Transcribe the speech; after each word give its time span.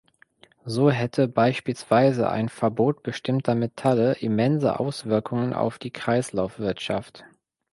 So 0.65 0.89
hätte 0.89 1.27
beispielsweise 1.27 2.27
ein 2.31 2.49
Verbot 2.49 3.03
bestimmter 3.03 3.53
Metalle 3.53 4.13
immense 4.13 4.79
Auswirkungen 4.79 5.53
auf 5.53 5.77
die 5.77 5.91
Kreislaufwirtschaft. 5.91 7.23